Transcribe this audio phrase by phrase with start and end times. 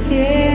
[0.00, 0.49] 结